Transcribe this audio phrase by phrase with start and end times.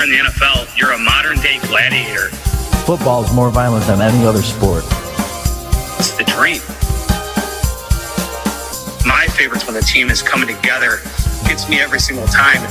[0.00, 2.28] you're in the NFL, you're a modern day gladiator.
[2.86, 4.84] Football is more violent than any other sport.
[5.98, 6.60] It's the dream.
[9.04, 11.00] My favorite's when the team is coming together.
[11.46, 12.62] Gets me every single time.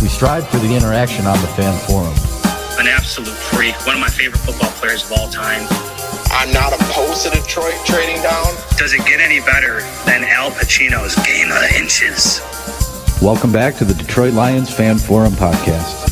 [0.00, 2.14] We strive for the interaction on the fan forum.
[2.78, 3.74] An absolute freak.
[3.86, 5.66] One of my favorite football players of all time.
[6.30, 8.46] I'm not opposed to Detroit trading down.
[8.76, 12.40] Does it get any better than Al Pacino's Game of Inches?
[13.20, 16.11] Welcome back to the Detroit Lions Fan Forum podcast.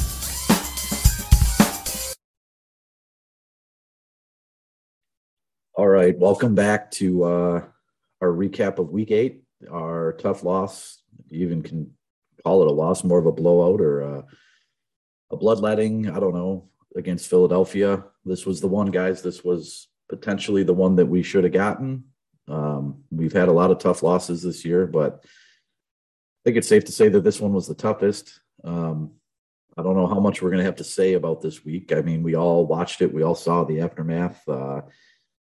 [5.80, 7.64] All right, welcome back to uh,
[8.20, 9.44] our recap of Week Eight.
[9.72, 11.90] Our tough loss, you even can
[12.44, 14.24] call it a loss, more of a blowout or a,
[15.30, 16.10] a bloodletting.
[16.10, 18.04] I don't know against Philadelphia.
[18.26, 19.22] This was the one, guys.
[19.22, 22.04] This was potentially the one that we should have gotten.
[22.46, 25.28] Um, we've had a lot of tough losses this year, but I
[26.44, 28.38] think it's safe to say that this one was the toughest.
[28.64, 29.12] Um,
[29.78, 31.90] I don't know how much we're going to have to say about this week.
[31.90, 34.46] I mean, we all watched it, we all saw the aftermath.
[34.46, 34.82] Uh,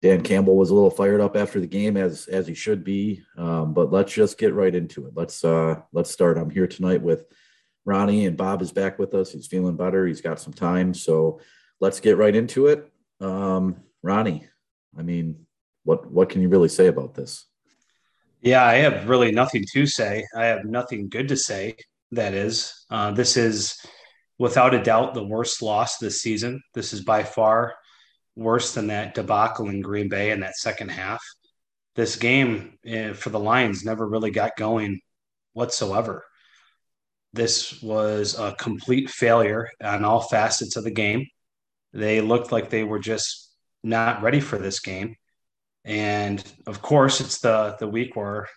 [0.02, 3.24] Dan Campbell was a little fired up after the game, as as he should be.
[3.38, 5.14] Um, but let's just get right into it.
[5.16, 6.38] Let's uh, let's start.
[6.38, 7.26] I'm here tonight with
[7.84, 9.32] Ronnie, and Bob is back with us.
[9.32, 10.06] He's feeling better.
[10.06, 11.42] He's got some time, so
[11.80, 12.92] let's get right into it.
[13.20, 14.48] Um, Ronnie,
[14.98, 15.48] I mean,
[15.84, 17.46] what what can you really say about this?
[18.42, 20.26] Yeah, I have really nothing to say.
[20.36, 21.76] I have nothing good to say.
[22.12, 23.78] That is, uh, this is
[24.38, 26.62] without a doubt the worst loss this season.
[26.74, 27.74] This is by far
[28.38, 31.22] worse than that debacle in Green Bay in that second half.
[31.96, 35.02] This game uh, for the Lions never really got going
[35.54, 36.24] whatsoever.
[37.34, 41.26] This was a complete failure on all facets of the game.
[41.94, 43.52] They looked like they were just
[43.84, 45.16] not ready for this game.
[45.84, 48.48] And of course, it's the the week where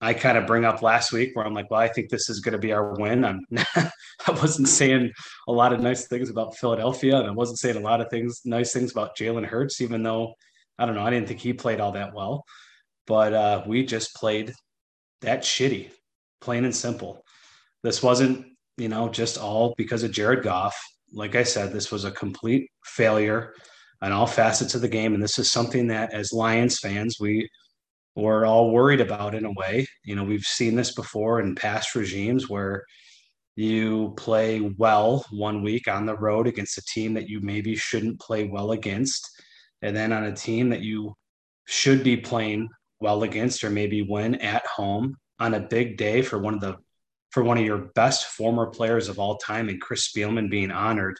[0.00, 2.40] I kind of bring up last week where I'm like, well, I think this is
[2.40, 3.24] going to be our win.
[3.24, 3.40] I'm
[3.76, 5.12] I wasn't saying
[5.48, 8.40] a lot of nice things about Philadelphia, and I wasn't saying a lot of things,
[8.44, 10.34] nice things about Jalen Hurts, even though
[10.78, 12.44] I don't know, I didn't think he played all that well.
[13.06, 14.52] But uh, we just played
[15.20, 15.90] that shitty,
[16.40, 17.22] plain and simple.
[17.82, 20.76] This wasn't, you know, just all because of Jared Goff.
[21.12, 23.54] Like I said, this was a complete failure
[24.02, 27.48] on all facets of the game, and this is something that, as Lions fans, we
[28.16, 29.86] we're all worried about in a way.
[30.04, 32.84] You know, we've seen this before in past regimes where
[33.56, 38.20] you play well one week on the road against a team that you maybe shouldn't
[38.20, 39.28] play well against,
[39.82, 41.14] and then on a team that you
[41.66, 42.68] should be playing
[43.00, 46.76] well against or maybe win at home on a big day for one of the
[47.30, 51.18] for one of your best former players of all time and Chris Spielman being honored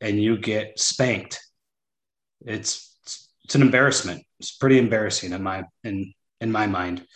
[0.00, 1.40] and you get spanked.
[2.44, 2.96] It's
[3.44, 4.22] it's an embarrassment.
[4.38, 7.06] It's pretty embarrassing in my in in my mind.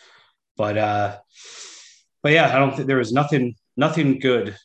[0.56, 1.18] But uh,
[2.22, 4.56] but yeah, I don't think there was nothing nothing good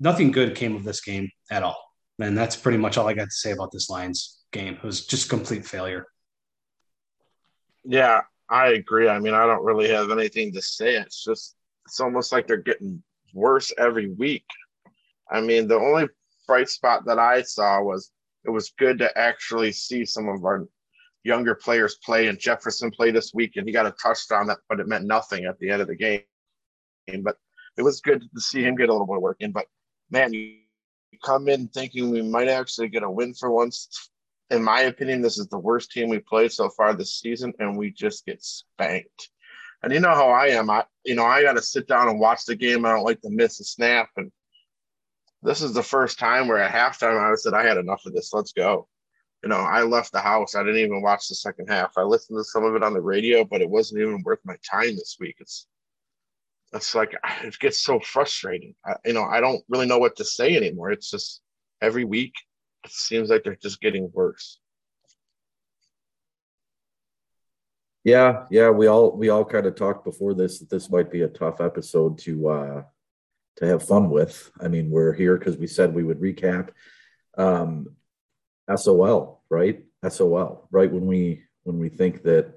[0.00, 1.78] nothing good came of this game at all.
[2.18, 4.74] And that's pretty much all I got to say about this Lions game.
[4.74, 6.06] It was just complete failure.
[7.84, 9.08] Yeah, I agree.
[9.08, 10.96] I mean, I don't really have anything to say.
[10.96, 11.56] It's just
[11.86, 14.44] it's almost like they're getting worse every week.
[15.30, 16.08] I mean, the only
[16.46, 18.10] bright spot that I saw was
[18.44, 20.66] it was good to actually see some of our
[21.24, 22.28] younger players play.
[22.28, 25.44] And Jefferson played this week, and he got a touchdown, that, but it meant nothing
[25.44, 26.22] at the end of the game.
[27.22, 27.36] But
[27.76, 29.52] it was good to see him get a little more work in.
[29.52, 29.66] But
[30.10, 30.58] man, you
[31.24, 34.10] come in thinking we might actually get a win for once.
[34.50, 37.76] In my opinion, this is the worst team we played so far this season, and
[37.76, 39.30] we just get spanked.
[39.82, 40.68] And you know how I am.
[40.68, 42.84] I, you know, I got to sit down and watch the game.
[42.84, 44.08] I don't like to miss a snap.
[44.16, 44.30] And
[45.42, 48.32] this is the first time where at halftime I said, I had enough of this.
[48.34, 48.88] Let's go
[49.42, 50.54] you know, I left the house.
[50.54, 51.96] I didn't even watch the second half.
[51.96, 54.56] I listened to some of it on the radio, but it wasn't even worth my
[54.68, 55.36] time this week.
[55.40, 55.66] It's
[56.72, 58.74] it's like it gets so frustrating.
[58.84, 60.90] I, you know, I don't really know what to say anymore.
[60.90, 61.40] It's just
[61.80, 62.34] every week
[62.84, 64.58] it seems like they're just getting worse.
[68.04, 71.22] Yeah, yeah, we all we all kind of talked before this that this might be
[71.22, 72.82] a tough episode to uh
[73.56, 74.50] to have fun with.
[74.60, 76.70] I mean, we're here because we said we would recap.
[77.36, 77.94] Um,
[78.76, 79.82] SOL, right?
[80.08, 80.90] SOL, right?
[80.90, 82.54] When we when we think that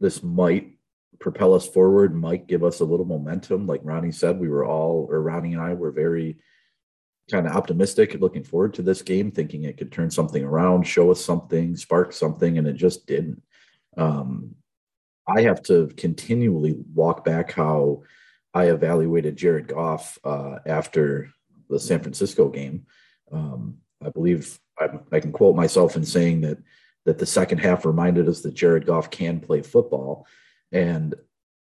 [0.00, 0.78] this might
[1.18, 3.66] propel us forward, might give us a little momentum.
[3.66, 6.38] Like Ronnie said, we were all, or Ronnie and I were very
[7.30, 11.10] kind of optimistic, looking forward to this game, thinking it could turn something around, show
[11.10, 13.42] us something, spark something, and it just didn't.
[13.96, 14.54] Um,
[15.26, 18.02] I have to continually walk back how
[18.54, 21.30] I evaluated Jared Goff uh, after
[21.68, 22.86] the San Francisco game.
[23.30, 26.58] Um, I believe I, I can quote myself in saying that
[27.04, 30.26] that the second half reminded us that Jared Goff can play football,
[30.72, 31.14] and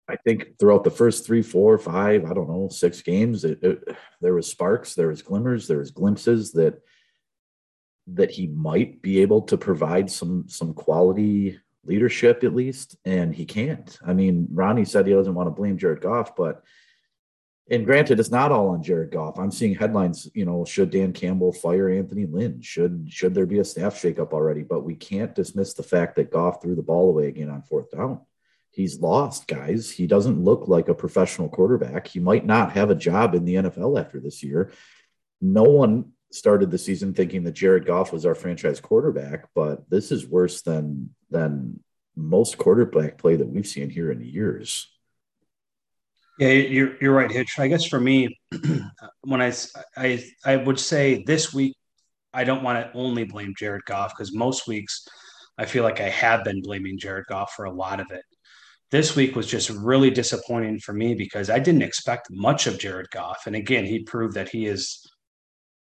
[0.08, 3.96] I think throughout the first three, four, five, I don't know, six games, it, it,
[4.20, 6.80] there was sparks, there was glimmers, there was glimpses that
[8.08, 13.44] that he might be able to provide some some quality leadership at least, and he
[13.44, 13.98] can't.
[14.06, 16.62] I mean, Ronnie said he doesn't want to blame Jared Goff, but
[17.70, 19.38] and granted, it's not all on Jared Goff.
[19.38, 22.60] I'm seeing headlines, you know, should Dan Campbell fire Anthony Lynn?
[22.62, 24.62] Should should there be a staff shakeup already?
[24.62, 27.90] But we can't dismiss the fact that Goff threw the ball away again on fourth
[27.90, 28.20] down
[28.76, 29.90] he's lost, guys.
[29.90, 32.06] He doesn't look like a professional quarterback.
[32.06, 34.70] He might not have a job in the NFL after this year.
[35.40, 40.12] No one started the season thinking that Jared Goff was our franchise quarterback, but this
[40.12, 41.80] is worse than than
[42.14, 44.94] most quarterback play that we've seen here in years.
[46.38, 47.58] Yeah, you're you're right, Hitch.
[47.58, 48.38] I guess for me,
[49.22, 49.52] when I
[49.96, 51.74] I I would say this week,
[52.34, 55.06] I don't want to only blame Jared Goff because most weeks
[55.58, 58.22] I feel like I have been blaming Jared Goff for a lot of it
[58.90, 63.10] this week was just really disappointing for me because I didn't expect much of Jared
[63.10, 63.46] Goff.
[63.46, 65.04] And again, he proved that he is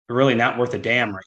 [0.08, 1.24] really not worth a damn right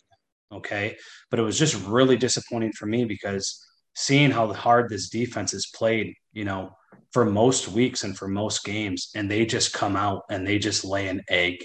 [0.51, 0.57] now.
[0.57, 0.95] Okay.
[1.29, 3.61] But it was just really disappointing for me because
[3.95, 6.71] seeing how hard this defense has played, you know,
[7.11, 10.85] for most weeks and for most games, and they just come out and they just
[10.85, 11.57] lay an egg.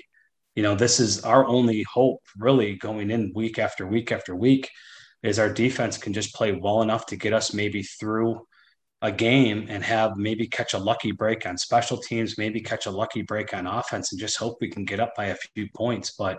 [0.54, 4.70] You know, this is our only hope really going in week after week after week
[5.22, 8.44] is our defense can just play well enough to get us maybe through
[9.02, 12.90] a game and have maybe catch a lucky break on special teams, maybe catch a
[12.90, 16.12] lucky break on offense, and just hope we can get up by a few points.
[16.16, 16.38] But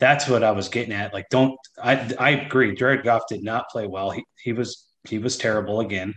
[0.00, 1.12] that's what I was getting at.
[1.12, 2.14] Like, don't I?
[2.18, 2.74] I agree.
[2.74, 4.10] Jared Goff did not play well.
[4.10, 6.14] He he was he was terrible again.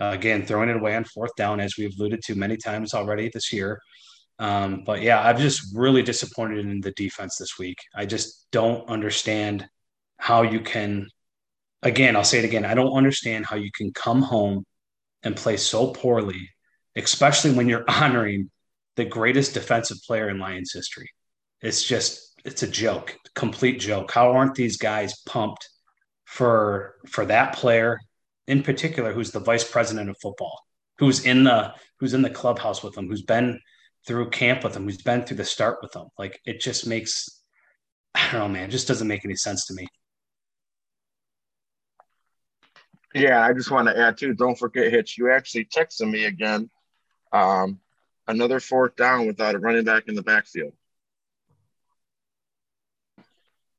[0.00, 3.30] Uh, again, throwing it away on fourth down, as we've alluded to many times already
[3.32, 3.80] this year.
[4.38, 7.78] Um, but yeah, I'm just really disappointed in the defense this week.
[7.94, 9.66] I just don't understand
[10.18, 11.08] how you can.
[11.82, 12.64] Again, I'll say it again.
[12.64, 14.64] I don't understand how you can come home
[15.22, 16.48] and play so poorly,
[16.96, 18.50] especially when you're honoring
[18.96, 21.10] the greatest defensive player in Lions history.
[21.60, 24.10] It's just it's a joke, complete joke.
[24.12, 25.68] How aren't these guys pumped
[26.24, 28.00] for for that player
[28.46, 30.60] in particular who's the vice president of football,
[30.98, 33.60] who's in the who's in the clubhouse with them, who's been
[34.06, 36.08] through camp with them, who's been through the start with them.
[36.18, 37.42] Like it just makes
[38.14, 39.86] I don't know, man, it just doesn't make any sense to me.
[43.14, 44.34] Yeah, I just want to add too.
[44.34, 45.16] Don't forget, Hitch.
[45.16, 46.68] You actually texted me again.
[47.32, 47.78] Um,
[48.26, 50.72] another fourth down without a running back in the backfield.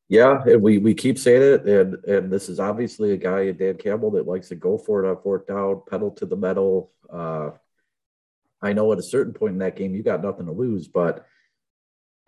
[0.07, 3.57] Yeah, and we we keep saying it, and and this is obviously a guy, in
[3.57, 6.91] Dan Campbell, that likes to go for it on fourth down, pedal to the metal.
[7.11, 7.51] Uh,
[8.61, 11.25] I know at a certain point in that game, you got nothing to lose, but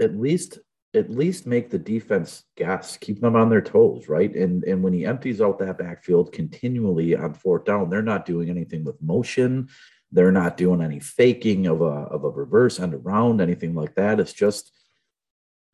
[0.02, 0.60] at least
[0.94, 4.34] at least make the defense guess, keep them on their toes, right?
[4.36, 8.50] And and when he empties out that backfield continually on fourth down, they're not doing
[8.50, 9.70] anything with motion.
[10.12, 14.20] They're not doing any faking of a of a reverse and around, anything like that.
[14.20, 14.72] It's just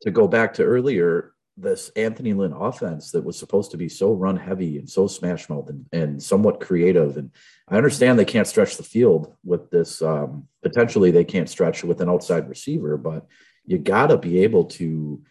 [0.02, 4.12] to go back to earlier, this Anthony Lynn offense that was supposed to be so
[4.12, 7.18] run heavy and so smash mouth and, and somewhat creative.
[7.18, 7.32] And
[7.68, 10.02] I understand they can't stretch the field with this.
[10.02, 13.28] Um, potentially, they can't stretch with an outside receiver, but
[13.66, 15.22] you got to be able to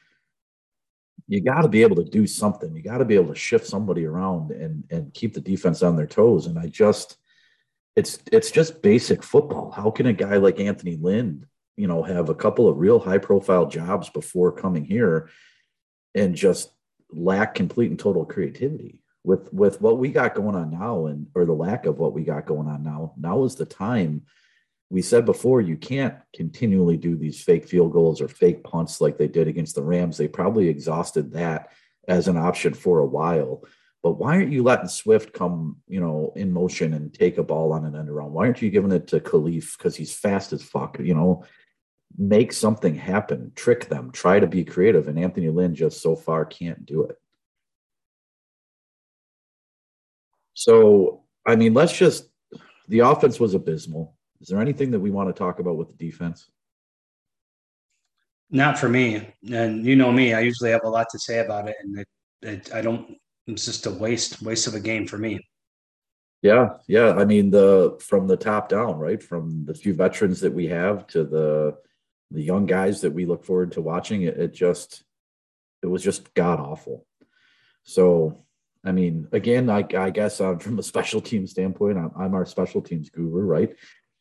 [1.28, 2.74] you got to be able to do something.
[2.74, 5.96] You got to be able to shift somebody around and and keep the defense on
[5.96, 6.46] their toes.
[6.46, 7.16] And I just
[7.96, 9.70] it's it's just basic football.
[9.70, 13.18] How can a guy like Anthony Lynn, you know, have a couple of real high
[13.18, 15.28] profile jobs before coming here
[16.14, 16.70] and just
[17.10, 19.00] lack complete and total creativity?
[19.24, 22.24] With with what we got going on now and or the lack of what we
[22.24, 24.22] got going on now, now is the time
[24.92, 29.16] we said before you can't continually do these fake field goals or fake punts like
[29.16, 30.18] they did against the Rams.
[30.18, 31.70] They probably exhausted that
[32.08, 33.64] as an option for a while.
[34.02, 37.72] But why aren't you letting Swift come, you know, in motion and take a ball
[37.72, 38.32] on an end around?
[38.32, 40.98] Why aren't you giving it to Kalif because he's fast as fuck?
[40.98, 41.44] You know,
[42.18, 45.08] make something happen, trick them, try to be creative.
[45.08, 47.18] And Anthony Lynn just so far can't do it.
[50.54, 52.28] So, I mean, let's just
[52.88, 54.16] the offense was abysmal.
[54.40, 56.50] Is there anything that we want to talk about with the defense?
[58.50, 59.34] Not for me.
[59.50, 61.76] And you know me, I usually have a lot to say about it.
[61.82, 62.08] And it,
[62.42, 63.16] it, I don't,
[63.46, 65.40] it's just a waste, waste of a game for me.
[66.42, 66.70] Yeah.
[66.86, 67.14] Yeah.
[67.14, 69.22] I mean, the, from the top down, right?
[69.22, 71.78] From the few veterans that we have to the,
[72.32, 75.02] the young guys that we look forward to watching, it, it just,
[75.82, 77.06] it was just god awful.
[77.84, 78.44] So,
[78.84, 82.46] I mean, again, I, I guess uh, from a special team standpoint, I'm, I'm, our
[82.46, 83.74] special teams guru, right?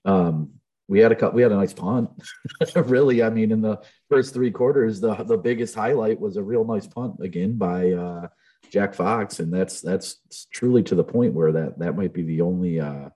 [0.05, 0.51] Um,
[0.87, 2.09] we had a we had a nice punt.
[2.75, 6.65] really, I mean, in the first three quarters, the the biggest highlight was a real
[6.65, 8.27] nice punt again by uh,
[8.71, 10.17] Jack Fox, and that's that's
[10.51, 13.09] truly to the point where that that might be the only uh,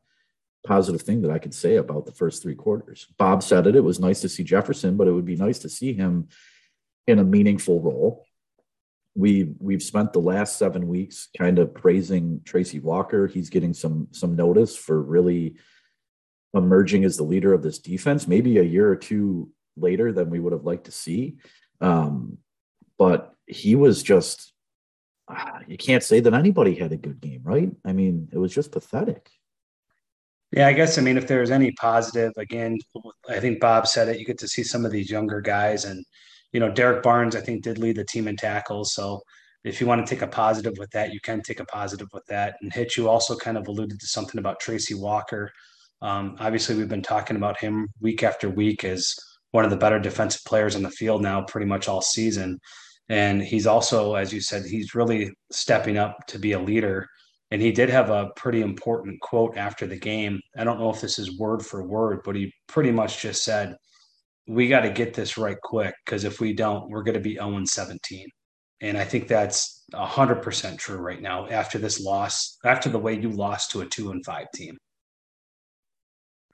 [0.65, 3.07] positive thing that I could say about the first three quarters.
[3.17, 3.75] Bob said it.
[3.75, 6.27] It was nice to see Jefferson, but it would be nice to see him
[7.07, 8.25] in a meaningful role.
[9.15, 13.27] We we've spent the last seven weeks kind of praising Tracy Walker.
[13.27, 15.55] He's getting some some notice for really
[16.53, 18.27] emerging as the leader of this defense.
[18.27, 21.38] Maybe a year or two later than we would have liked to see,
[21.79, 22.39] um,
[22.98, 24.51] but he was just.
[25.27, 27.72] Uh, you can't say that anybody had a good game, right?
[27.84, 29.31] I mean, it was just pathetic.
[30.55, 32.79] Yeah, I guess I mean if there's any positive, again,
[33.29, 34.19] I think Bob said it.
[34.19, 36.03] You get to see some of these younger guys, and
[36.53, 38.93] you know, Derrick Barnes, I think, did lead the team in tackles.
[38.93, 39.21] So
[39.65, 42.25] if you want to take a positive with that, you can take a positive with
[42.27, 42.55] that.
[42.62, 45.51] And Hitch, you also kind of alluded to something about Tracy Walker.
[46.01, 49.13] Um, obviously, we've been talking about him week after week as
[49.51, 52.59] one of the better defensive players on the field now, pretty much all season.
[53.09, 57.07] And he's also, as you said, he's really stepping up to be a leader.
[57.52, 60.40] And he did have a pretty important quote after the game.
[60.58, 63.75] I don't know if this is word for word, but he pretty much just said,
[64.48, 67.36] we got to get this right quick because if we don't, we're going to be
[67.36, 68.28] 0 17.
[68.82, 73.30] And I think that's 100% true right now after this loss, after the way you
[73.30, 74.78] lost to a 2 and 5 team.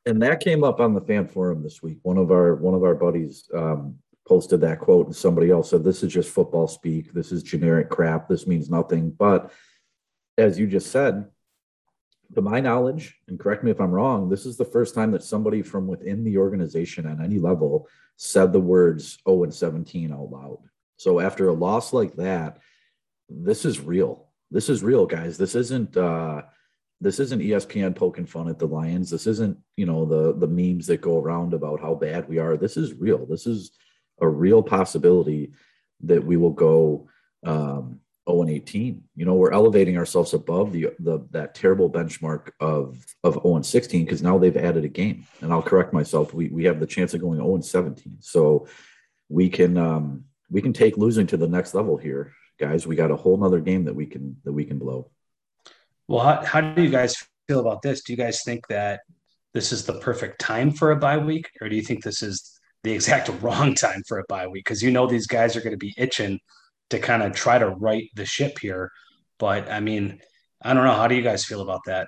[0.06, 2.00] And that came up on the fan forum this week.
[2.04, 3.96] One of our one of our buddies um,
[4.28, 7.14] posted that quote, and somebody else said, "This is just football speak.
[7.14, 8.28] This is generic crap.
[8.28, 9.52] This means nothing." But
[10.38, 11.28] as you just said,
[12.36, 15.24] to my knowledge, and correct me if I'm wrong, this is the first time that
[15.24, 20.32] somebody from within the organization at any level said the words 0 and 17 out
[20.32, 20.60] loud.
[20.98, 22.60] So after a loss like that,
[23.30, 24.28] this is real.
[24.50, 25.38] This is real, guys.
[25.38, 26.44] This isn't uh
[27.04, 29.10] this isn't ESPN poking fun at the Lions.
[29.10, 32.58] This isn't, you know, the the memes that go around about how bad we are.
[32.58, 33.26] This is real.
[33.26, 33.72] This is
[34.20, 35.54] a real possibility
[36.02, 37.08] that we will go
[37.44, 39.04] um 0 and 18.
[39.16, 43.66] You know, we're elevating ourselves above the the that terrible benchmark of of 0 and
[43.66, 45.26] 16 because now they've added a game.
[45.42, 46.34] And I'll correct myself.
[46.34, 48.18] We we have the chance of going 0 and 17.
[48.20, 48.68] So
[49.30, 52.86] we can um we can take losing to the next level here, guys.
[52.86, 55.10] We got a whole nother game that we can that we can blow.
[56.08, 57.16] Well, how, how do you guys
[57.48, 58.04] feel about this?
[58.04, 59.02] Do you guys think that
[59.54, 62.60] this is the perfect time for a bye week, or do you think this is
[62.84, 64.66] the exact wrong time for a bye week?
[64.66, 66.40] Because you know these guys are going to be itching
[66.92, 68.92] to kind of try to right the ship here.
[69.40, 70.22] But I mean,
[70.62, 70.94] I don't know.
[70.94, 72.08] How do you guys feel about that?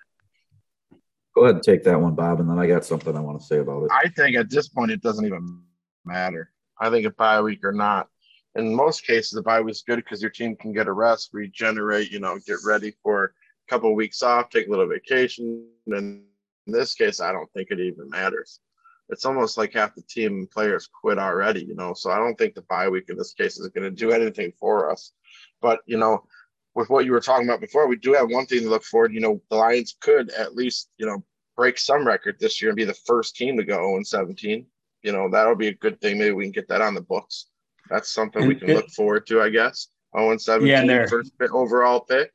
[1.36, 3.46] Go ahead and take that one, Bob, and then I got something I want to
[3.46, 3.90] say about it.
[3.92, 5.64] I think at this point it doesn't even
[6.06, 6.52] matter.
[6.80, 8.08] I think a bye week or not.
[8.56, 11.30] In most cases, a bye week is good because your team can get a rest,
[11.34, 13.30] regenerate, you know, get ready for a
[13.68, 15.66] couple of weeks off, take a little vacation.
[15.88, 16.24] And
[16.68, 18.60] in this case, I don't think it even matters
[19.10, 21.94] it's almost like half the team players quit already, you know.
[21.94, 24.54] So I don't think the bye week in this case is going to do anything
[24.60, 25.12] for us.
[25.62, 26.24] But you know,
[26.76, 29.14] with what you were talking about before, we do have one thing to look forward.
[29.14, 31.24] You know, the Lions could at least you know
[31.56, 34.66] break some record this year and be the first team to go 0 17.
[35.04, 36.18] You know, that'll be a good thing.
[36.18, 37.48] Maybe we can get that on the books.
[37.90, 39.90] That's something we can look forward to, I guess.
[40.18, 42.32] 0 17, yeah, first overall pick.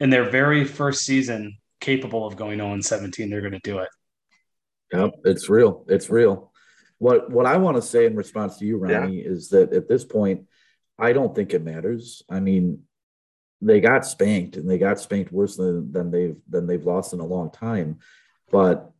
[0.00, 3.88] In their very first season, capable of going 0 17, they're going to do it.
[4.92, 5.84] Yep, it's real.
[5.88, 6.52] It's real.
[6.98, 9.28] What what I want to say in response to you, Ronnie, yeah.
[9.28, 10.46] is that at this point,
[10.98, 12.22] I don't think it matters.
[12.30, 12.82] I mean,
[13.60, 17.20] they got spanked and they got spanked worse than, than they've than they've lost in
[17.20, 17.98] a long time.
[18.50, 18.90] But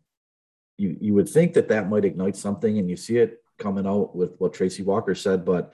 [0.77, 4.15] you you would think that that might ignite something, and you see it coming out
[4.15, 5.45] with what Tracy Walker said.
[5.45, 5.73] But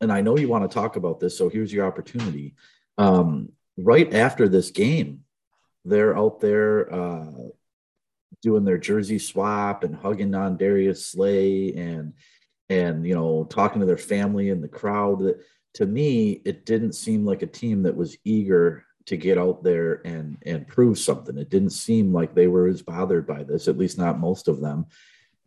[0.00, 2.54] and I know you want to talk about this, so here's your opportunity.
[2.98, 5.24] Um, right after this game,
[5.84, 7.32] they're out there uh,
[8.42, 12.12] doing their jersey swap and hugging on Darius Slay and
[12.68, 15.20] and you know talking to their family in the crowd.
[15.20, 15.40] That
[15.74, 20.06] to me, it didn't seem like a team that was eager to get out there
[20.06, 21.36] and and prove something.
[21.38, 24.60] It didn't seem like they were as bothered by this, at least not most of
[24.60, 24.86] them,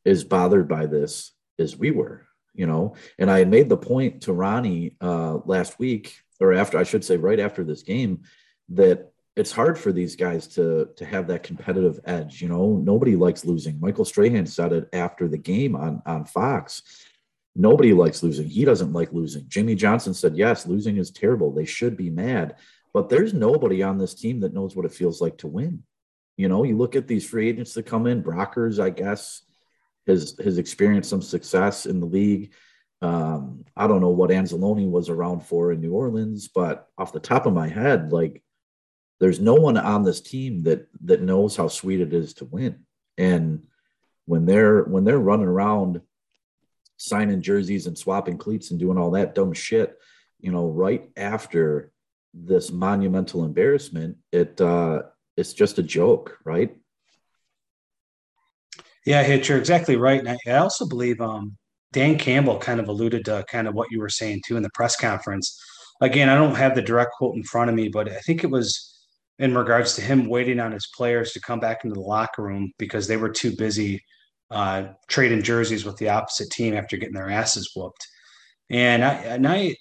[0.05, 2.25] as bothered by this as we were.
[2.53, 6.77] You know, and I had made the point to Ronnie uh, last week, or after
[6.77, 8.23] I should say, right after this game,
[8.69, 12.41] that it's hard for these guys to to have that competitive edge.
[12.41, 13.79] You know, nobody likes losing.
[13.79, 16.83] Michael Strahan said it after the game on on Fox.
[17.55, 18.47] Nobody likes losing.
[18.47, 19.45] He doesn't like losing.
[19.47, 21.51] Jimmy Johnson said, "Yes, losing is terrible.
[21.51, 22.55] They should be mad."
[22.93, 25.83] But there's nobody on this team that knows what it feels like to win.
[26.35, 28.23] You know, you look at these free agents that come in.
[28.23, 29.43] Brockers, I guess,
[30.07, 32.53] has has experienced some success in the league.
[33.01, 37.19] Um, I don't know what Anzalone was around for in New Orleans, but off the
[37.19, 38.43] top of my head, like
[39.21, 42.83] there's no one on this team that that knows how sweet it is to win.
[43.19, 43.67] And
[44.25, 46.01] when they're when they're running around
[46.97, 49.95] signing jerseys and swapping cleats and doing all that dumb shit,
[50.39, 51.91] you know, right after
[52.33, 55.03] this monumental embarrassment, it uh
[55.37, 56.75] it's just a joke, right?
[59.05, 60.19] Yeah, Hitch, you're exactly right.
[60.19, 61.57] And I, also believe um,
[61.91, 64.69] Dan Campbell kind of alluded to kind of what you were saying too in the
[64.73, 65.59] press conference.
[66.01, 68.51] Again, I don't have the direct quote in front of me, but I think it
[68.51, 68.90] was
[69.41, 72.71] in regards to him waiting on his players to come back into the locker room
[72.77, 73.99] because they were too busy
[74.51, 78.05] uh, trading jerseys with the opposite team after getting their asses whooped.
[78.69, 79.75] And I, and I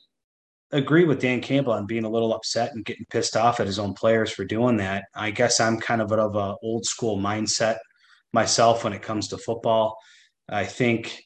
[0.72, 3.78] agree with Dan Campbell on being a little upset and getting pissed off at his
[3.78, 5.04] own players for doing that.
[5.14, 7.76] I guess I'm kind of out of a old school mindset
[8.32, 9.94] myself when it comes to football.
[10.48, 11.20] I think,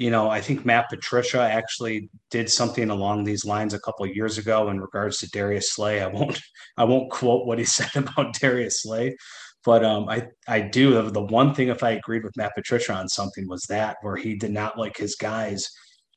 [0.00, 4.38] you know, I think Matt Patricia actually did something along these lines a couple years
[4.38, 6.00] ago in regards to Darius Slay.
[6.00, 6.40] I won't,
[6.78, 9.14] I won't quote what he said about Darius Slay,
[9.62, 11.10] but um, I, I do.
[11.10, 14.36] The one thing, if I agreed with Matt Patricia on something, was that where he
[14.36, 15.68] did not like his guys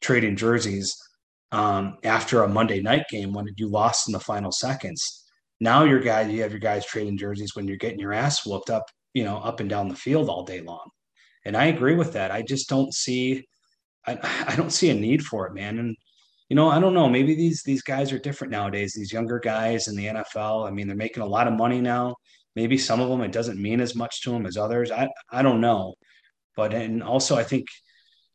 [0.01, 0.95] trading jerseys
[1.51, 5.25] um, after a Monday night game when you lost in the final seconds.
[5.59, 8.69] Now your guys, you have your guys trading jerseys when you're getting your ass whooped
[8.69, 10.89] up you know, up and down the field all day long.
[11.45, 12.31] And I agree with that.
[12.31, 13.45] I just don't see,
[14.05, 15.79] I, I don't see a need for it, man.
[15.79, 15.95] And,
[16.49, 17.09] you know, I don't know.
[17.09, 18.93] Maybe these these guys are different nowadays.
[18.93, 20.67] These younger guys in the NFL.
[20.67, 22.15] I mean, they're making a lot of money now.
[22.55, 24.91] Maybe some of them it doesn't mean as much to them as others.
[24.91, 25.95] I I don't know.
[26.55, 27.65] But and also I think,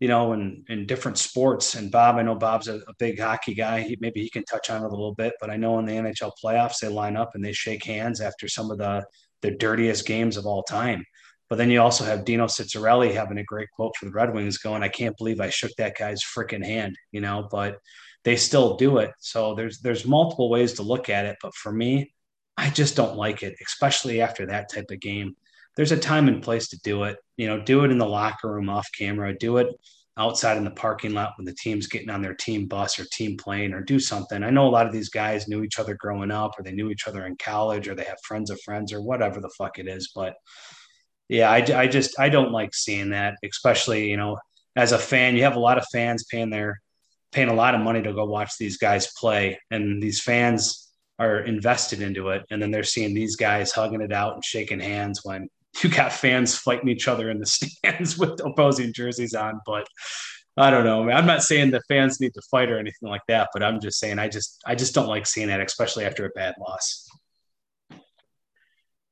[0.01, 1.75] you know, in in different sports.
[1.75, 3.83] And Bob, I know Bob's a, a big hockey guy.
[3.83, 5.35] He, maybe he can touch on it a little bit.
[5.41, 8.49] But I know in the NHL playoffs they line up and they shake hands after
[8.49, 9.05] some of the
[9.43, 11.05] the dirtiest games of all time.
[11.49, 14.59] But then you also have Dino Ciccarelli having a great quote for the Red Wings
[14.59, 17.79] going, I can't believe I shook that guy's freaking hand, you know, but
[18.25, 19.13] they still do it.
[19.21, 21.37] So there's there's multiple ways to look at it.
[21.41, 22.13] But for me,
[22.57, 25.37] I just don't like it, especially after that type of game.
[25.77, 27.17] There's a time and place to do it.
[27.37, 29.69] You know, do it in the locker room off camera, do it
[30.19, 33.37] outside in the parking lot when the team's getting on their team bus or team
[33.37, 34.43] plane or do something.
[34.43, 36.91] I know a lot of these guys knew each other growing up or they knew
[36.91, 39.87] each other in college or they have friends of friends or whatever the fuck it
[39.87, 40.11] is.
[40.13, 40.35] But
[41.29, 44.39] yeah, I, I just, I don't like seeing that, especially, you know,
[44.77, 46.81] as a fan, you have a lot of fans paying their,
[47.33, 49.59] paying a lot of money to go watch these guys play.
[49.71, 50.89] And these fans
[51.19, 52.45] are invested into it.
[52.51, 55.49] And then they're seeing these guys hugging it out and shaking hands when
[55.83, 59.61] you got fans fighting each other in the stands with opposing jerseys on.
[59.67, 59.87] But
[60.57, 61.09] I don't know.
[61.09, 64.01] I'm not saying the fans need to fight or anything like that, but I'm just
[64.01, 67.08] saying I just I just don't like seeing that, especially after a bad loss.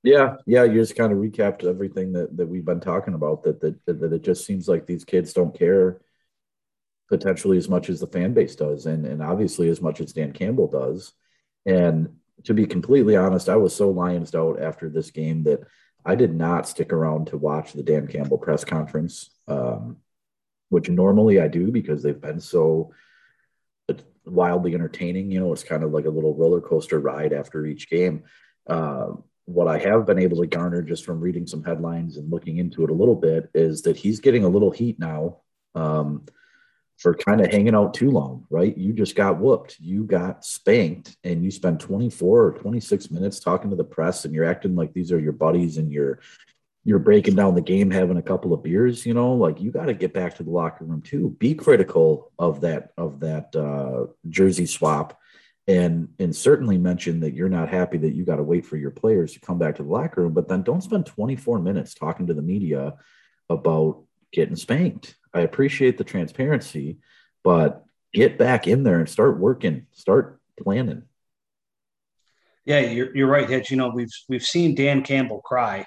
[0.07, 3.43] Yeah, yeah, you just kind of recapped everything that, that we've been talking about.
[3.43, 6.01] That, that that it just seems like these kids don't care
[7.09, 10.33] potentially as much as the fan base does, and and obviously as much as Dan
[10.33, 11.13] Campbell does.
[11.67, 12.15] And
[12.45, 15.63] to be completely honest, I was so lionsed out after this game that
[16.05, 19.97] I did not stick around to watch the Dan Campbell press conference, um,
[20.69, 22.93] which normally I do because they've been so
[24.25, 25.33] wildly entertaining.
[25.33, 28.23] You know, it's kind of like a little roller coaster ride after each game.
[28.69, 29.15] Uh,
[29.47, 32.85] what I have been able to garner just from reading some headlines and looking into
[32.85, 35.39] it a little bit is that he's getting a little heat now.
[35.75, 36.27] Um,
[36.99, 38.77] for kind of hanging out too long, right?
[38.77, 39.79] You just got whooped.
[39.79, 44.35] You got spanked and you spend 24 or 26 minutes talking to the press and
[44.35, 46.21] you're acting like these are your buddies and you're
[46.85, 49.87] you're breaking down the game having a couple of beers, you know, like you got
[49.87, 51.37] to get back to the locker room too.
[51.41, 55.19] Be critical of that of that uh, jersey swap
[55.69, 58.91] and and certainly mention that you're not happy that you got to wait for your
[58.91, 62.27] players to come back to the locker room, but then don't spend 24 minutes talking
[62.27, 62.95] to the media
[63.49, 65.17] about getting spanked.
[65.35, 66.99] I appreciate the transparency,
[67.43, 71.03] but get back in there and start working, start planning.
[72.65, 73.71] Yeah, you're, you're right, Hitch.
[73.71, 75.87] You know, we've we've seen Dan Campbell cry,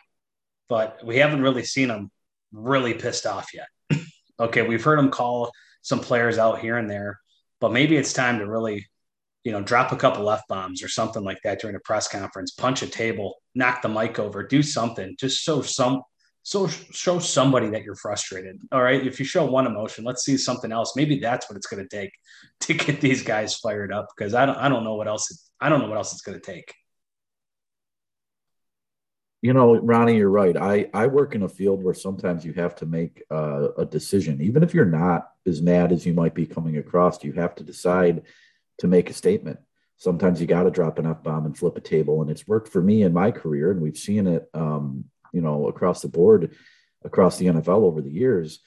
[0.70, 2.10] but we haven't really seen him
[2.52, 3.68] really pissed off yet.
[4.40, 7.20] okay, we've heard him call some players out here and there,
[7.60, 8.88] but maybe it's time to really,
[9.44, 12.52] you know, drop a couple f bombs or something like that during a press conference,
[12.52, 16.02] punch a table, knock the mic over, do something, just so some
[16.44, 18.60] so show somebody that you're frustrated.
[18.72, 19.06] All right.
[19.06, 20.94] If you show one emotion, let's see something else.
[20.96, 22.12] Maybe that's what it's going to take
[22.62, 25.70] to get these guys fired up because I don't, I don't know what else, I
[25.70, 26.74] don't know what else it's going to take.
[29.42, 30.58] You know, Ronnie, you're right.
[30.58, 34.42] I, I work in a field where sometimes you have to make uh, a decision.
[34.42, 37.64] Even if you're not as mad as you might be coming across, you have to
[37.64, 38.24] decide
[38.80, 39.60] to make a statement.
[39.98, 42.22] Sometimes you got to drop an F bomb and flip a table.
[42.22, 43.72] And it's worked for me in my career.
[43.72, 46.56] And we've seen it um, you know, across the board,
[47.04, 48.60] across the NFL over the years,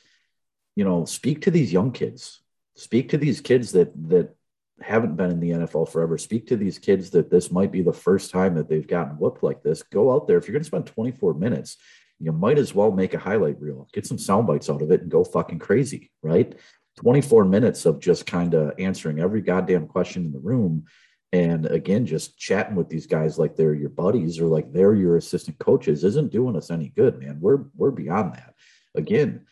[0.77, 2.41] you know, speak to these young kids,
[2.77, 4.35] speak to these kids that that
[4.81, 6.19] haven't been in the NFL forever.
[6.19, 9.43] Speak to these kids that this might be the first time that they've gotten whooped
[9.43, 9.83] like this.
[9.83, 10.39] Go out there.
[10.39, 11.77] If you're going to spend 24 minutes,
[12.19, 15.03] you might as well make a highlight reel, get some sound bites out of it,
[15.03, 16.55] and go fucking crazy, right?
[16.97, 20.85] 24 minutes of just kind of answering every goddamn question in the room
[21.33, 25.17] and again, just chatting with these guys like they're your buddies or like they're your
[25.17, 27.39] assistant coaches isn't doing us any good, man.
[27.41, 28.55] We're we're beyond that.
[28.95, 29.47] again,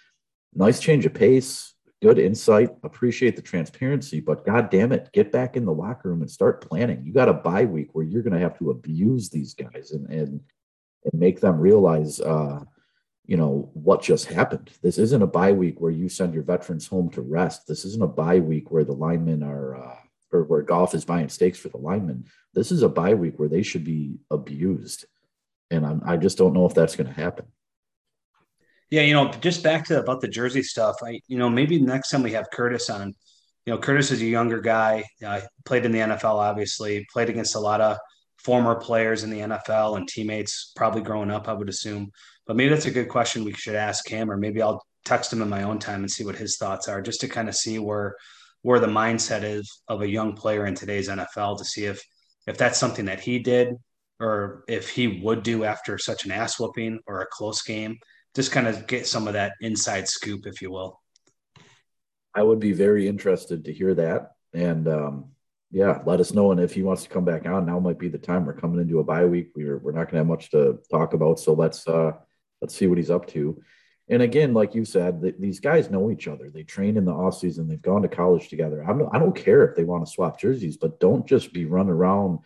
[0.55, 1.73] nice change of pace,
[2.03, 6.21] good insight, appreciate the transparency, but god damn it, get back in the locker room
[6.21, 7.03] and start planning.
[7.03, 10.07] You got a bye week where you're going to have to abuse these guys and
[10.11, 10.41] and
[11.05, 12.61] and make them realize uh
[13.31, 14.73] you know what just happened.
[14.83, 17.65] This isn't a bye week where you send your veterans home to rest.
[17.65, 19.97] This isn't a bye week where the linemen are uh,
[20.33, 22.25] or where Goff is buying steaks for the linemen.
[22.55, 25.05] This is a bye week where they should be abused,
[25.71, 27.45] and I'm, I just don't know if that's going to happen.
[28.91, 30.97] Yeah, you know, just back to about the jersey stuff.
[31.01, 33.15] I, you know, maybe next time we have Curtis on,
[33.65, 35.05] you know, Curtis is a younger guy.
[35.25, 37.07] Uh, played in the NFL, obviously.
[37.13, 37.97] Played against a lot of
[38.39, 41.47] former players in the NFL and teammates, probably growing up.
[41.47, 42.11] I would assume.
[42.47, 45.43] But maybe that's a good question we should ask him, or maybe I'll text him
[45.43, 47.79] in my own time and see what his thoughts are, just to kind of see
[47.79, 48.17] where
[48.63, 52.03] where the mindset is of a young player in today's NFL to see if
[52.47, 53.77] if that's something that he did
[54.19, 57.97] or if he would do after such an ass whooping or a close game.
[58.35, 61.01] Just kind of get some of that inside scoop, if you will.
[62.35, 64.33] I would be very interested to hear that.
[64.53, 65.31] And um,
[65.73, 66.53] yeah, let us know.
[66.53, 68.45] And if he wants to come back on, now might be the time.
[68.45, 69.51] We're coming into a bye week.
[69.57, 71.41] We're we're not gonna have much to talk about.
[71.41, 72.13] So let's uh
[72.61, 73.63] let's see what he's up to.
[74.11, 76.51] And again, like you said, th- these guys know each other.
[76.51, 77.69] They train in the off season.
[77.69, 78.83] They've gone to college together.
[78.83, 81.93] I'm, I don't care if they want to swap jerseys, but don't just be running
[81.93, 82.41] around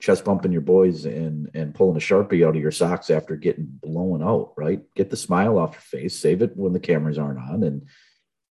[0.00, 3.66] chest bumping your boys and and pulling a sharpie out of your socks after getting
[3.66, 4.52] blown out.
[4.56, 4.82] Right?
[4.94, 6.16] Get the smile off your face.
[6.16, 7.88] Save it when the cameras aren't on, and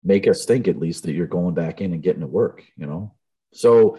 [0.04, 2.62] make us think at least that you're going back in and getting to work.
[2.76, 3.14] You know.
[3.52, 3.98] So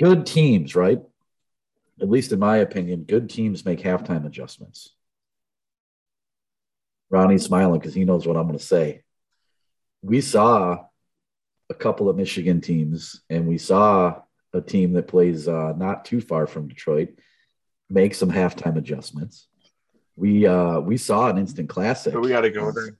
[0.00, 1.00] good teams, right?
[2.00, 4.90] At least in my opinion, good teams make halftime adjustments
[7.12, 9.02] Ronnie's smiling because he knows what I'm going to say.
[10.00, 10.86] We saw
[11.70, 14.22] a couple of Michigan teams, and we saw
[14.52, 17.10] a team that plays uh, not too far from Detroit
[17.88, 19.46] make some halftime adjustments.
[20.16, 22.14] We uh, we saw an instant classic.
[22.14, 22.96] But we got to go there.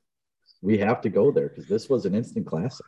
[0.61, 2.87] We have to go there because this was an instant classic.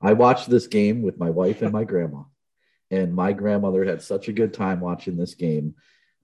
[0.00, 2.22] I watched this game with my wife and my grandma,
[2.90, 5.74] and my grandmother had such a good time watching this game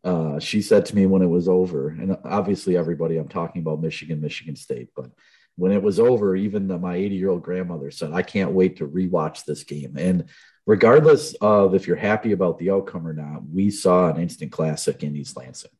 [0.03, 3.83] uh, she said to me when it was over, and obviously everybody I'm talking about
[3.83, 5.11] Michigan, Michigan State, but
[5.57, 8.79] when it was over, even the, my 80 year old grandmother said, I can't wait
[8.79, 9.97] to rewatch this game.
[9.99, 10.25] And
[10.67, 15.03] regardless of if you're happy about the outcome or not, we saw an instant classic
[15.03, 15.71] in East Lansing.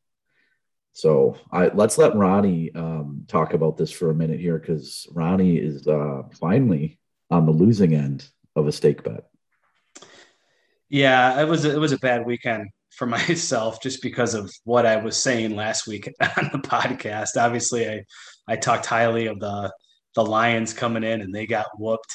[0.93, 5.57] So I, let's let Ronnie um, talk about this for a minute here because Ronnie
[5.57, 6.99] is uh, finally
[7.31, 9.23] on the losing end of a steak bet.
[10.89, 14.97] Yeah, it was it was a bad weekend for myself just because of what I
[14.97, 17.37] was saying last week on the podcast.
[17.37, 18.03] Obviously, I
[18.47, 19.71] I talked highly of the
[20.15, 22.13] the Lions coming in and they got whooped.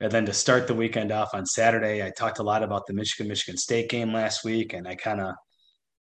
[0.00, 2.92] And then to start the weekend off on Saturday, I talked a lot about the
[2.92, 5.34] Michigan Michigan State game last week, and I kind of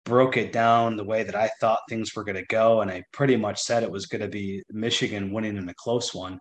[0.05, 3.03] broke it down the way that I thought things were going to go, and I
[3.11, 6.39] pretty much said it was going to be Michigan winning in a close one.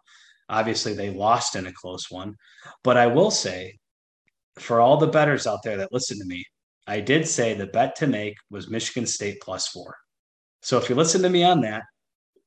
[0.48, 2.36] Obviously, they lost in a close one,
[2.82, 3.78] but I will say,
[4.58, 6.44] for all the betters out there that listen to me,
[6.86, 9.96] I did say the bet to make was Michigan State plus four.
[10.62, 11.82] So if you listen to me on that,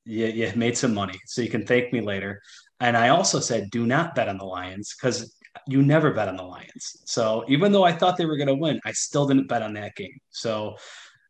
[0.06, 1.20] you, you made some money.
[1.26, 2.42] So you can thank me later.
[2.80, 5.36] And I also said, do not bet on the Lions because
[5.68, 6.98] you never bet on the Lions.
[7.06, 9.74] So even though I thought they were going to win, I still didn't bet on
[9.74, 10.18] that game.
[10.30, 10.76] So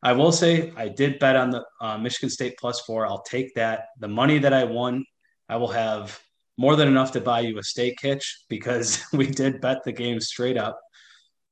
[0.03, 3.07] I will say I did bet on the uh, Michigan State plus four.
[3.07, 3.85] I'll take that.
[3.99, 5.05] The money that I won,
[5.49, 6.19] I will have
[6.57, 10.19] more than enough to buy you a steak hitch because we did bet the game
[10.19, 10.79] straight up.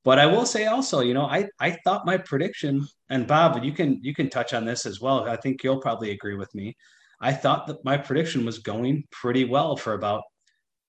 [0.04, 3.72] But I will say also, you know, I I thought my prediction, and Bob, you
[3.72, 5.24] can you can touch on this as well.
[5.30, 6.76] I think you'll probably agree with me.
[7.22, 10.24] I thought that my prediction was going pretty well for about,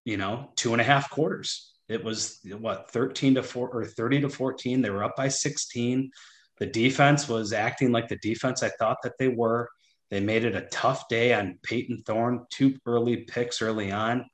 [0.04, 1.72] you know, two and a half quarters.
[1.88, 4.82] It was what 13 to 4 or 30 to 14.
[4.82, 6.10] They were up by 16.
[6.58, 9.68] The defense was acting like the defense I thought that they were.
[10.10, 14.26] They made it a tough day on Payton Thorne, two early picks early on.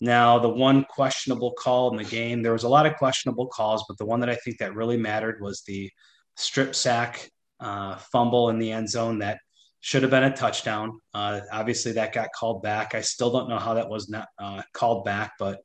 [0.00, 3.84] Now, the one questionable call in the game, there was a lot of questionable calls,
[3.88, 5.90] but the one that I think that really mattered was the
[6.36, 7.30] strip sack
[7.60, 9.38] uh, fumble in the end zone that
[9.80, 11.00] should have been a touchdown.
[11.14, 12.94] Uh, obviously, that got called back.
[12.94, 15.60] I still don't know how that was not uh, called back, but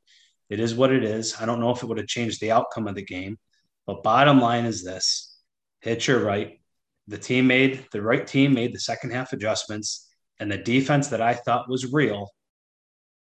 [0.48, 1.34] it is what it is.
[1.40, 3.38] I don't know if it would have changed the outcome of the game.
[3.86, 5.36] But bottom line is this:
[5.80, 6.60] hit your right.
[7.08, 11.20] The team made the right team made the second half adjustments, and the defense that
[11.20, 12.30] I thought was real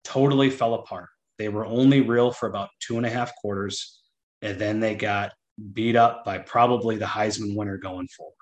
[0.04, 1.08] totally fell apart.
[1.38, 4.00] They were only real for about two and a half quarters,
[4.42, 5.32] and then they got
[5.72, 8.34] beat up by probably the Heisman winner going forward.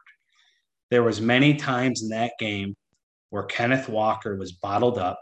[0.90, 2.74] There was many times in that game
[3.30, 5.20] where Kenneth Walker was bottled up,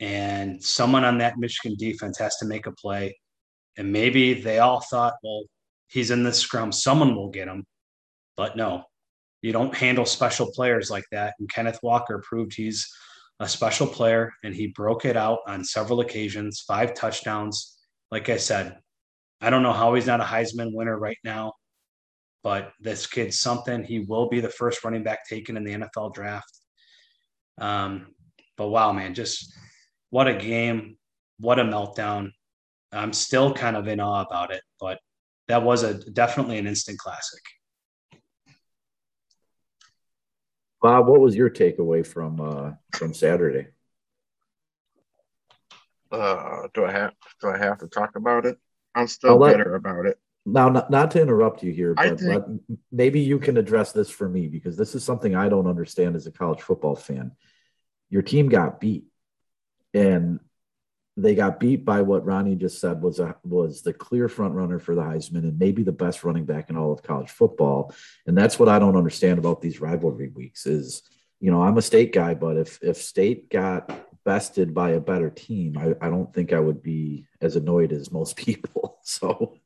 [0.00, 3.18] and someone on that Michigan defense has to make a play.
[3.76, 5.44] And maybe they all thought, well,
[5.88, 7.64] he's in this scrum, someone will get him.
[8.36, 8.84] But no,
[9.42, 11.34] you don't handle special players like that.
[11.38, 12.88] And Kenneth Walker proved he's
[13.40, 17.78] a special player, and he broke it out on several occasions, five touchdowns.
[18.10, 18.78] Like I said,
[19.40, 21.52] I don't know how he's not a Heisman winner right now,
[22.42, 23.84] but this kid's something.
[23.84, 26.52] He will be the first running back taken in the NFL draft.
[27.60, 28.08] Um,
[28.56, 29.52] but wow, man, just
[30.10, 30.96] what a game,
[31.38, 32.30] what a meltdown.
[32.92, 34.98] I'm still kind of in awe about it, but
[35.46, 37.42] that was a definitely an instant classic.
[40.80, 43.68] Bob, what was your takeaway from uh, from Saturday?
[46.10, 48.58] Uh, do I have do I have to talk about it?
[48.94, 50.18] I'm still let, bitter about it.
[50.46, 54.28] Now, not, not to interrupt you here, but think, maybe you can address this for
[54.28, 57.32] me because this is something I don't understand as a college football fan.
[58.08, 59.04] Your team got beat,
[59.92, 60.40] and
[61.18, 64.78] they got beat by what Ronnie just said was a, was the clear front runner
[64.78, 67.92] for the Heisman and maybe the best running back in all of college football.
[68.26, 71.02] And that's what I don't understand about these rivalry weeks is,
[71.40, 73.90] you know, I'm a state guy, but if if state got
[74.24, 78.12] bested by a better team, I, I don't think I would be as annoyed as
[78.12, 78.98] most people.
[79.02, 79.56] So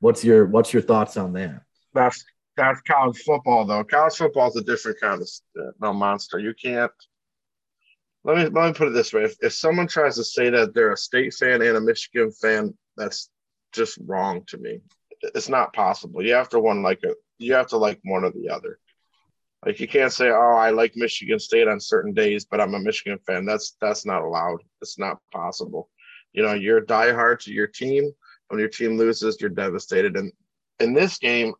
[0.00, 1.62] what's your what's your thoughts on that?
[1.92, 2.24] That's
[2.56, 3.84] that's college football though.
[3.84, 5.28] College football is a different kind of
[5.60, 6.38] uh, no monster.
[6.38, 6.92] You can't
[8.24, 10.74] let me let me put it this way: if, if someone tries to say that
[10.74, 13.30] they're a state fan and a Michigan fan, that's
[13.72, 14.80] just wrong to me.
[15.34, 16.22] It's not possible.
[16.22, 18.78] You have to one like a you have to like one or the other.
[19.64, 22.80] Like you can't say, "Oh, I like Michigan State on certain days, but I'm a
[22.80, 24.62] Michigan fan." That's that's not allowed.
[24.80, 25.88] It's not possible.
[26.32, 28.12] You know, you're diehard to your team.
[28.48, 30.16] When your team loses, you're devastated.
[30.16, 30.32] And
[30.80, 31.54] in this game,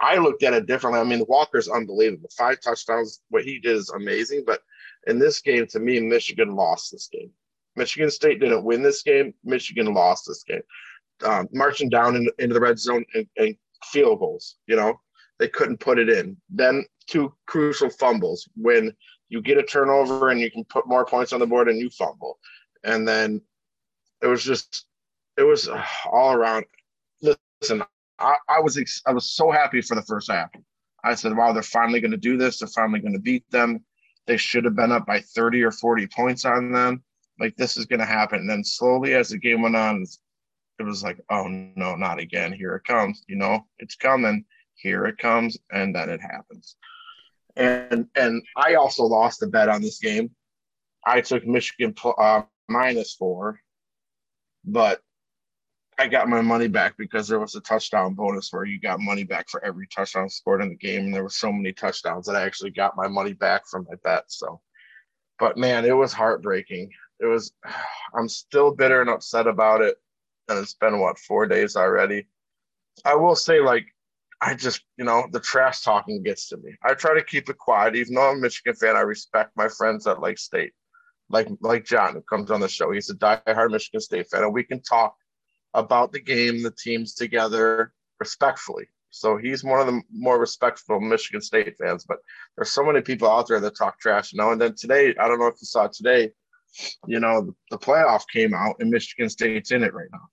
[0.00, 1.00] I looked at it differently.
[1.00, 2.30] I mean, Walker's unbelievable.
[2.36, 3.20] Five touchdowns.
[3.28, 4.44] What he did is amazing.
[4.46, 4.60] But
[5.06, 7.30] in this game, to me, Michigan lost this game.
[7.76, 9.34] Michigan State didn't win this game.
[9.44, 10.62] Michigan lost this game.
[11.24, 15.00] Um, marching down in, into the red zone and, and field goals, you know,
[15.38, 16.36] they couldn't put it in.
[16.50, 18.94] Then two crucial fumbles when
[19.28, 21.88] you get a turnover and you can put more points on the board and you
[21.90, 22.38] fumble.
[22.84, 23.40] And then
[24.22, 24.86] it was just,
[25.38, 25.68] it was
[26.12, 26.64] all around.
[27.22, 27.82] Listen,
[28.18, 30.50] I, I was I was so happy for the first half.
[31.04, 32.58] I said, "Wow, they're finally going to do this.
[32.58, 33.84] They're finally going to beat them.
[34.26, 37.02] They should have been up by 30 or 40 points on them.
[37.40, 40.04] Like this is going to happen." And then slowly, as the game went on,
[40.78, 42.52] it was like, "Oh no, not again!
[42.52, 43.22] Here it comes!
[43.28, 44.44] You know, it's coming.
[44.74, 46.76] Here it comes!" And then it happens.
[47.56, 50.30] And and I also lost a bet on this game.
[51.04, 53.60] I took Michigan uh, minus four,
[54.64, 55.02] but
[55.98, 59.24] I got my money back because there was a touchdown bonus where you got money
[59.24, 61.06] back for every touchdown scored in the game.
[61.06, 63.96] And there were so many touchdowns that I actually got my money back from my
[64.02, 64.24] bet.
[64.28, 64.60] So,
[65.38, 66.90] but man, it was heartbreaking.
[67.20, 67.52] It was,
[68.14, 69.96] I'm still bitter and upset about it.
[70.48, 72.26] And it's been what, four days already.
[73.04, 73.86] I will say, like,
[74.40, 76.74] I just, you know, the trash talking gets to me.
[76.82, 77.94] I try to keep it quiet.
[77.94, 80.72] Even though I'm a Michigan fan, I respect my friends at Lake State.
[81.30, 82.90] Like like John, who comes on the show.
[82.90, 85.14] He's a diehard Michigan State fan, and we can talk
[85.74, 88.86] about the game, the teams together respectfully.
[89.10, 92.04] So he's one of the more respectful Michigan State fans.
[92.04, 92.18] But
[92.56, 94.52] there's so many people out there that talk trash, you know.
[94.52, 96.30] And then today, I don't know if you saw today,
[97.06, 100.28] you know, the, the playoff came out and Michigan State's in it right now.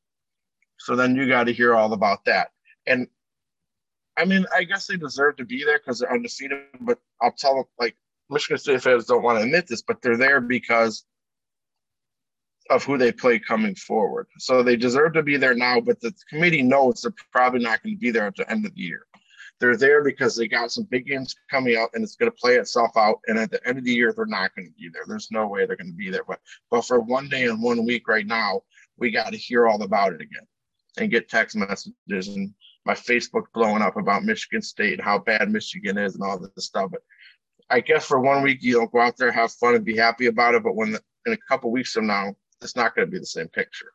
[0.78, 2.50] So then you got to hear all about that.
[2.88, 3.08] And
[4.18, 6.60] I mean, I guess they deserve to be there because they're undefeated.
[6.80, 7.96] But I'll tell them, like,
[8.30, 11.04] Michigan State fans don't want to admit this, but they're there because
[12.70, 14.28] of who they play coming forward.
[14.38, 17.96] So they deserve to be there now, but the committee knows they're probably not going
[17.96, 19.06] to be there at the end of the year.
[19.60, 22.56] They're there because they got some big games coming out and it's going to play
[22.56, 23.20] itself out.
[23.28, 25.04] And at the end of the year, they're not going to be there.
[25.06, 26.24] There's no way they're going to be there.
[26.26, 26.40] But
[26.72, 28.62] but for one day and one week right now,
[28.98, 30.48] we got to hear all about it again
[30.98, 32.54] and get text messages and
[32.86, 36.66] my Facebook blowing up about Michigan State and how bad Michigan is and all this
[36.66, 36.92] stuff.
[36.92, 37.02] But
[37.70, 40.28] I guess for one week you don't go out there, have fun, and be happy
[40.28, 40.64] about it.
[40.64, 43.48] But when in a couple weeks from now, it's not going to be the same
[43.48, 43.92] picture.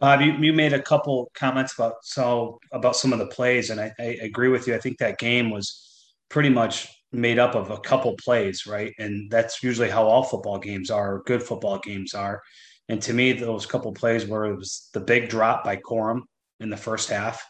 [0.00, 3.80] Bob, you, you made a couple comments about so about some of the plays, and
[3.80, 4.74] I, I agree with you.
[4.74, 8.92] I think that game was pretty much made up of a couple plays, right?
[8.98, 12.42] And that's usually how all football games are, good football games are.
[12.88, 16.22] And to me, those couple plays where it was the big drop by Corum
[16.60, 17.42] in the first half.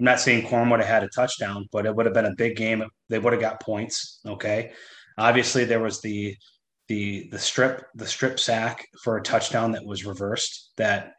[0.00, 2.34] I'm not saying Corum would have had a touchdown, but it would have been a
[2.34, 2.82] big game.
[3.08, 4.20] They would have got points.
[4.26, 4.72] Okay.
[5.16, 6.36] Obviously, there was the
[6.88, 10.72] the the strip the strip sack for a touchdown that was reversed.
[10.76, 11.12] That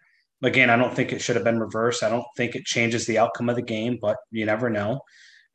[0.44, 2.04] again, I don't think it should have been reversed.
[2.04, 5.02] I don't think it changes the outcome of the game, but you never know.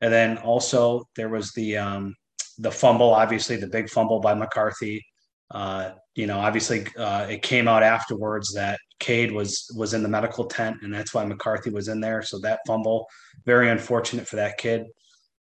[0.00, 2.14] And then also there was the um,
[2.58, 5.04] the fumble, obviously the big fumble by McCarthy.
[5.50, 10.08] Uh, you know, obviously uh, it came out afterwards that Cade was was in the
[10.08, 12.22] medical tent, and that's why McCarthy was in there.
[12.22, 13.06] So that fumble,
[13.44, 14.84] very unfortunate for that kid.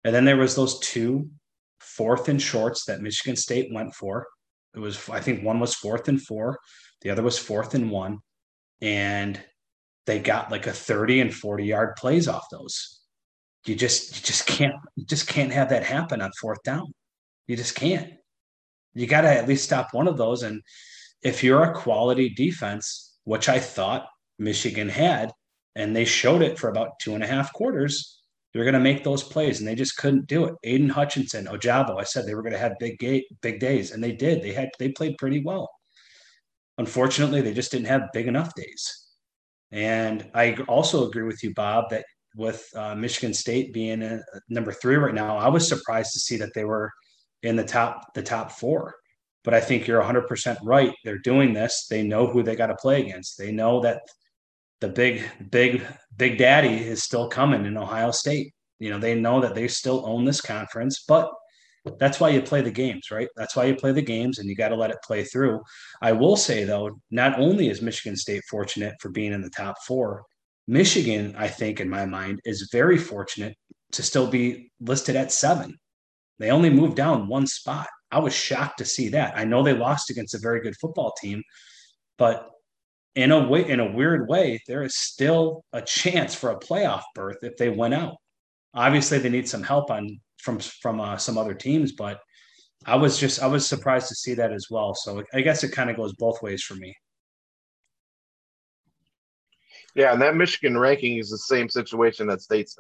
[0.05, 1.29] And then there was those two
[1.81, 4.27] fourth and shorts that Michigan State went for
[4.75, 6.59] It was I think one was fourth and four,
[7.03, 8.19] the other was fourth and one,
[8.81, 9.41] and
[10.07, 13.01] they got like a 30 and 40 yard plays off those.
[13.67, 16.93] You just you just can't you just can't have that happen on fourth down.
[17.47, 18.13] You just can't.
[18.95, 20.43] You got to at least stop one of those.
[20.43, 20.63] And
[21.23, 24.07] if you're a quality defense, which I thought
[24.39, 25.33] Michigan had,
[25.77, 28.20] and they showed it for about two and a half quarters,
[28.53, 30.55] they're going to make those plays, and they just couldn't do it.
[30.65, 32.99] Aidan Hutchinson, Ojabo, I said they were going to have big
[33.41, 34.43] big days, and they did.
[34.43, 35.71] They had they played pretty well.
[36.79, 39.09] Unfortunately, they just didn't have big enough days.
[39.73, 42.05] And I also agree with you, Bob, that
[42.37, 46.37] with uh, Michigan State being a, number three right now, I was surprised to see
[46.39, 46.91] that they were
[47.43, 48.95] in the top the top four.
[49.43, 50.93] But I think you're 100% right.
[51.05, 51.87] They're doing this.
[51.89, 53.39] They know who they got to play against.
[53.39, 54.03] They know that
[54.81, 58.55] the big, big, big daddy is still coming in Ohio State.
[58.79, 61.31] You know, they know that they still own this conference, but
[61.99, 63.29] that's why you play the games, right?
[63.37, 65.61] That's why you play the games and you got to let it play through.
[66.03, 69.77] I will say, though, not only is Michigan State fortunate for being in the top
[69.87, 70.25] four,
[70.67, 73.57] Michigan, I think, in my mind, is very fortunate
[73.93, 75.79] to still be listed at seven.
[76.39, 77.89] They only moved down one spot.
[78.11, 79.37] I was shocked to see that.
[79.37, 81.43] I know they lost against a very good football team,
[82.19, 82.51] but
[83.21, 87.03] in a way, in a weird way, there is still a chance for a playoff
[87.15, 88.17] berth if they went out.
[88.75, 92.21] Obviously, they need some help on from from uh, some other teams, but
[92.87, 94.95] I was just I was surprised to see that as well.
[94.95, 96.97] So I guess it kind of goes both ways for me.
[99.95, 102.79] Yeah, and that Michigan ranking is the same situation that State's.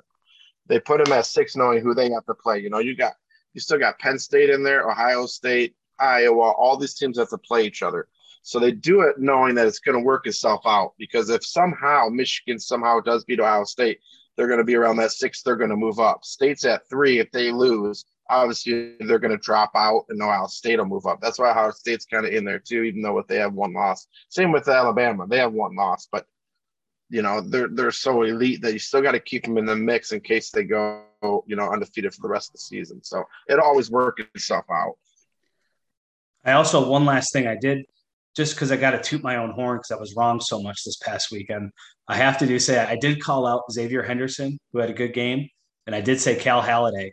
[0.67, 2.61] They put them at six, knowing who they have to play.
[2.61, 3.15] You know, you got
[3.53, 6.53] you still got Penn State in there, Ohio State, Iowa.
[6.53, 8.07] All these teams have to play each other.
[8.43, 10.95] So they do it knowing that it's going to work itself out.
[10.99, 14.01] Because if somehow Michigan somehow does beat Ohio State,
[14.37, 15.43] they're going to be around that six.
[15.43, 16.25] They're going to move up.
[16.25, 17.19] State's at three.
[17.19, 21.21] If they lose, obviously they're going to drop out, and Ohio State will move up.
[21.21, 24.07] That's why Ohio State's kind of in there too, even though they have one loss.
[24.31, 25.27] Same with Alabama.
[25.29, 26.27] They have one loss, but
[27.11, 29.75] you know they're they're so elite that you still got to keep them in the
[29.75, 31.03] mix in case they go
[31.47, 33.03] you know undefeated for the rest of the season.
[33.03, 34.95] So it always works itself out.
[36.45, 37.85] I also one last thing I did
[38.37, 40.85] just because I got to toot my own horn because I was wrong so much
[40.85, 41.71] this past weekend.
[42.09, 45.15] I have to do say I did call out Xavier Henderson who had a good
[45.15, 45.49] game,
[45.87, 47.13] and I did say Cal Haladay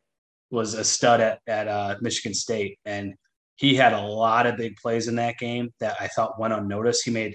[0.52, 3.14] was a stud at at uh, Michigan State, and
[3.56, 7.04] he had a lot of big plays in that game that I thought went unnoticed.
[7.06, 7.34] He made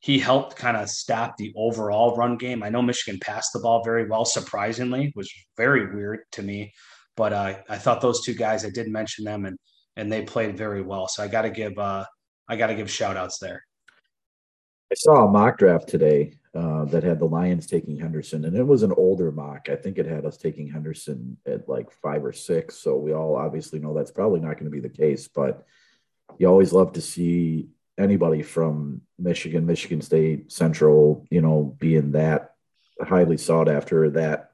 [0.00, 2.62] he helped kind of stop the overall run game.
[2.62, 6.74] I know Michigan passed the ball very well, surprisingly, was very weird to me.
[7.16, 9.56] But uh, I thought those two guys, I did mention them, and
[9.96, 11.08] and they played very well.
[11.08, 12.04] So I got to give uh,
[12.48, 13.64] I got to give shout outs there.
[14.92, 18.62] I saw a mock draft today uh, that had the Lions taking Henderson, and it
[18.62, 19.68] was an older mock.
[19.68, 22.76] I think it had us taking Henderson at like five or six.
[22.78, 25.64] So we all obviously know that's probably not going to be the case, but
[26.38, 32.54] you always love to see anybody from Michigan, Michigan State, Central, you know, being that
[33.00, 34.50] highly sought after, that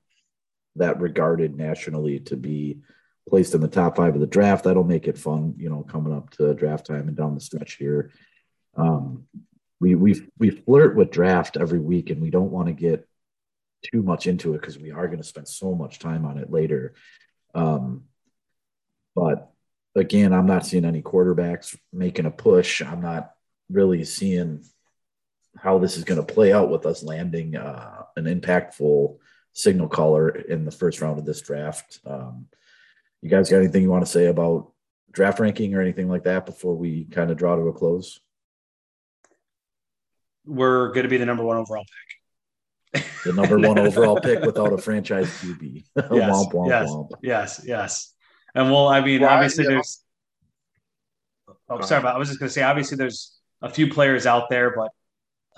[0.76, 2.78] that regarded nationally to be
[3.30, 4.64] placed in the top five of the draft.
[4.64, 7.74] That'll make it fun, you know, coming up to draft time and down the stretch
[7.74, 8.10] here.
[8.76, 9.24] Um,
[9.80, 13.08] we we we flirt with draft every week, and we don't want to get
[13.82, 16.50] too much into it because we are going to spend so much time on it
[16.50, 16.94] later.
[17.54, 18.04] Um,
[19.14, 19.50] but
[19.94, 22.82] again, I'm not seeing any quarterbacks making a push.
[22.82, 23.32] I'm not
[23.70, 24.64] really seeing
[25.56, 29.16] how this is going to play out with us landing uh, an impactful
[29.52, 32.00] signal caller in the first round of this draft.
[32.06, 32.46] Um,
[33.22, 34.72] you guys got anything you want to say about
[35.12, 38.20] draft ranking or anything like that before we kind of draw to a close?
[40.46, 41.84] We're going to be the number one overall
[42.92, 43.04] pick.
[43.24, 45.84] the number one overall pick without a franchise QB.
[45.96, 47.10] yes, womp, womp, yes, womp.
[47.22, 48.14] yes, yes.
[48.54, 50.02] And well, I mean, well, obviously I, there's.
[51.46, 51.56] Know.
[51.68, 54.48] Oh, sorry, but I was just going to say, obviously there's a few players out
[54.50, 54.90] there, but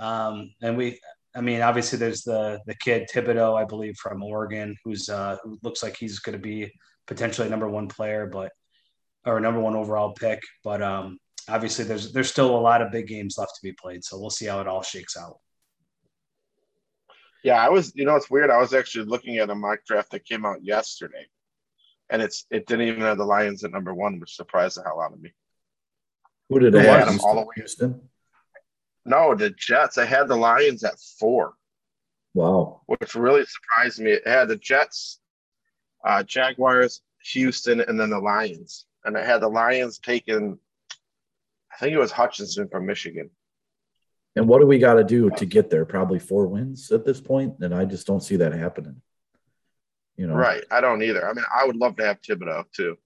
[0.04, 1.00] um, and we,
[1.34, 5.58] I mean, obviously there's the the kid Thibodeaux, I believe, from Oregon, who's uh, who
[5.62, 6.70] looks like he's going to be
[7.06, 8.52] potentially a number one player, but
[9.24, 10.40] or a number one overall pick.
[10.64, 14.04] But um, obviously there's there's still a lot of big games left to be played,
[14.04, 15.38] so we'll see how it all shakes out.
[17.42, 17.92] Yeah, I was.
[17.94, 18.50] You know, it's weird.
[18.50, 21.26] I was actually looking at a mock draft that came out yesterday,
[22.08, 25.00] and it's it didn't even have the Lions at number one, which surprised the hell
[25.00, 25.32] out of me.
[26.48, 27.20] Who did they have?
[27.20, 28.00] All the way Houston.
[29.04, 29.98] No, the Jets.
[29.98, 31.54] I had the Lions at four.
[32.34, 34.12] Wow, which really surprised me.
[34.12, 35.18] It had the Jets,
[36.04, 38.86] uh, Jaguars, Houston, and then the Lions.
[39.04, 40.58] And it had the Lions taking,
[41.72, 43.30] I think it was Hutchinson from Michigan.
[44.34, 45.84] And what do we got to do to get there?
[45.84, 49.02] Probably four wins at this point, and I just don't see that happening.
[50.16, 50.64] You know, right?
[50.70, 51.28] I don't either.
[51.28, 52.96] I mean, I would love to have Thibodeaux too.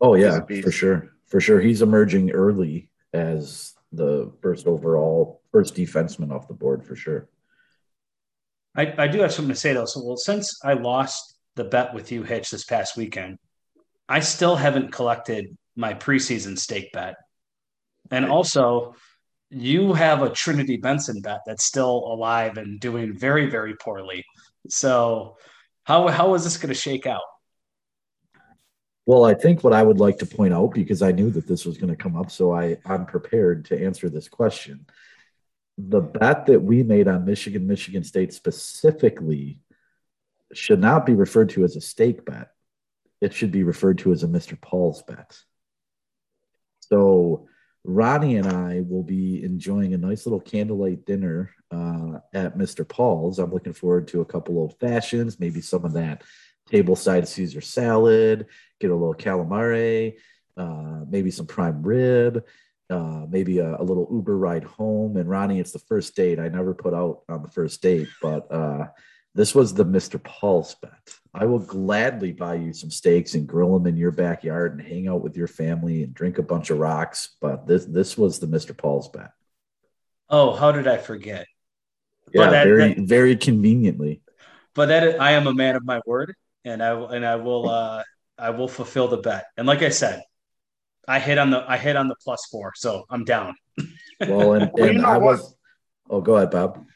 [0.00, 1.60] Oh yeah, for sure, for sure.
[1.60, 7.28] He's emerging early as the first overall, first defenseman off the board for sure.
[8.74, 9.86] I, I do have something to say though.
[9.86, 13.38] So, well, since I lost the bet with you, Hitch, this past weekend,
[14.08, 17.16] I still haven't collected my preseason steak bet.
[18.10, 18.94] And also,
[19.50, 24.24] you have a Trinity Benson bet that's still alive and doing very, very poorly.
[24.68, 25.36] So,
[25.84, 27.22] how how is this going to shake out?
[29.06, 31.64] Well, I think what I would like to point out, because I knew that this
[31.64, 34.86] was going to come up, so I, I'm prepared to answer this question.
[35.78, 39.60] The bet that we made on Michigan, Michigan State specifically
[40.52, 42.50] should not be referred to as a steak bet.
[43.20, 44.60] It should be referred to as a Mr.
[44.60, 45.38] Paul's bet.
[46.80, 47.48] So
[47.84, 52.86] Ronnie and I will be enjoying a nice little candlelight dinner uh, at Mr.
[52.86, 53.38] Paul's.
[53.38, 56.22] I'm looking forward to a couple old fashions, maybe some of that
[56.68, 58.46] table side Caesar salad,
[58.80, 60.16] get a little calamari,
[60.56, 62.44] uh, maybe some prime rib,
[62.90, 65.16] uh, maybe a, a, little Uber ride home.
[65.16, 66.38] And Ronnie, it's the first date.
[66.38, 68.86] I never put out on the first date, but uh,
[69.36, 70.22] this was the Mr.
[70.22, 71.14] Paul's bet.
[71.34, 75.06] I will gladly buy you some steaks and grill them in your backyard and hang
[75.06, 77.36] out with your family and drink a bunch of rocks.
[77.40, 78.76] But this this was the Mr.
[78.76, 79.32] Paul's bet.
[80.30, 81.46] Oh, how did I forget?
[82.32, 84.22] Yeah, that, very that, very conveniently.
[84.74, 86.34] But that I am a man of my word,
[86.64, 88.02] and I and I will uh,
[88.38, 89.44] I will fulfill the bet.
[89.58, 90.22] And like I said,
[91.06, 93.54] I hit on the I hit on the plus four, so I'm down.
[94.26, 95.42] well, and, and well, you know I was.
[95.42, 95.52] What?
[96.08, 96.86] Oh, go ahead, Bob.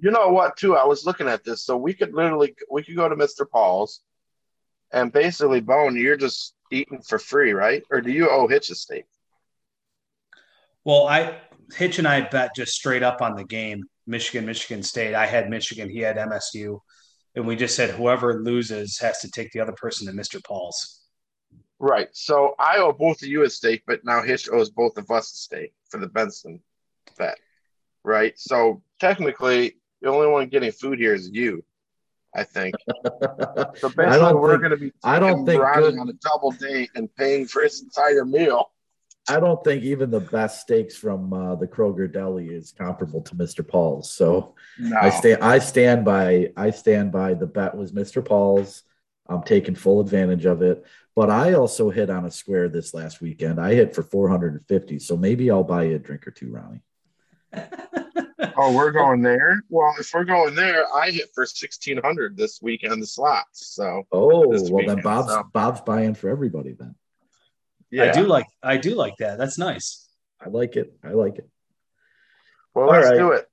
[0.00, 0.56] You know what?
[0.56, 3.44] Too, I was looking at this, so we could literally we could go to Mister
[3.44, 4.00] Paul's,
[4.92, 7.82] and basically, Bone, you're just eating for free, right?
[7.90, 9.04] Or do you owe Hitch a steak?
[10.84, 11.38] Well, I
[11.74, 15.14] Hitch and I bet just straight up on the game, Michigan, Michigan State.
[15.14, 16.80] I had Michigan, he had MSU
[17.34, 20.42] and we just said whoever loses has to take the other person to Mr.
[20.42, 21.00] Paul's.
[21.78, 22.08] Right.
[22.12, 25.32] So I owe both of you a steak, but now Hitch owes both of us
[25.32, 26.60] a steak for the Benson
[27.16, 27.38] bet.
[28.04, 28.38] Right.
[28.38, 31.64] So technically, the only one getting food here is you.
[32.34, 32.76] I think.
[33.76, 37.12] so basically, we're going to be I don't think good, on a double date and
[37.16, 38.70] paying for his entire meal.
[39.28, 43.34] I don't think even the best steaks from uh, the Kroger Deli is comparable to
[43.34, 43.66] Mr.
[43.66, 44.12] Paul's.
[44.12, 44.96] So no.
[44.96, 48.24] I stand I stand by I stand by the bet was Mr.
[48.24, 48.82] Paul's.
[49.28, 50.84] I'm taking full advantage of it.
[51.14, 53.60] But I also hit on a square this last weekend.
[53.60, 54.98] I hit for 450.
[55.00, 56.82] So maybe I'll buy you a drink or two, Ronnie.
[58.56, 59.62] oh, we're going there.
[59.68, 63.74] Well, if we're going there, I hit for 1600 this week on the slots.
[63.74, 65.44] So oh well, weekend, then Bob's so.
[65.52, 66.94] Bob's buying for everybody then.
[67.90, 68.04] Yeah.
[68.04, 69.38] I do like I do like that.
[69.38, 70.08] That's nice.
[70.40, 70.92] I like it.
[71.04, 71.48] I like it.
[72.74, 73.18] Well, let's right.
[73.18, 73.46] do it.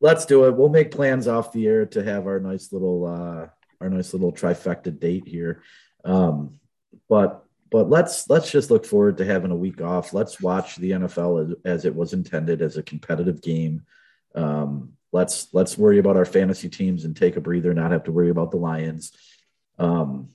[0.00, 0.56] Let's do it.
[0.56, 3.48] We'll make plans off the air to have our nice little uh
[3.80, 5.62] our nice little trifecta date here.
[6.04, 6.60] Um,
[7.08, 10.12] but but let's let's just look forward to having a week off.
[10.12, 13.82] Let's watch the NFL as, as it was intended as a competitive game.
[14.34, 18.12] Um, let's let's worry about our fantasy teams and take a breather, not have to
[18.12, 19.12] worry about the Lions.
[19.78, 20.30] Um,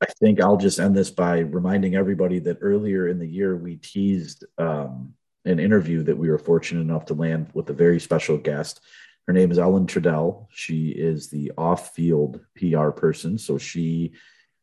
[0.00, 3.76] I think I'll just end this by reminding everybody that earlier in the year we
[3.76, 5.14] teased um,
[5.44, 8.80] an interview that we were fortunate enough to land with a very special guest.
[9.26, 10.46] Her name is Ellen Trudell.
[10.50, 14.12] She is the off-field PR person, so she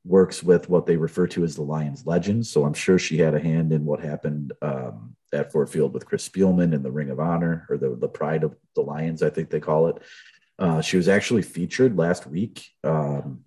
[0.03, 2.49] works with what they refer to as the Lions legends.
[2.49, 6.05] So I'm sure she had a hand in what happened um, at Ford Field with
[6.05, 9.29] Chris Spielman in the Ring of Honor, or the the Pride of the Lions, I
[9.29, 10.01] think they call it.
[10.57, 12.69] Uh, she was actually featured last week.
[12.83, 13.45] Um,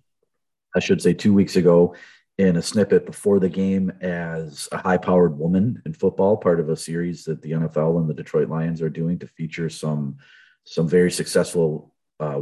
[0.75, 1.95] I should say, two weeks ago
[2.37, 6.69] in a snippet before the game as a high powered woman in football, part of
[6.69, 10.17] a series that the NFL and the Detroit Lions are doing to feature some
[10.65, 12.41] some very successful uh,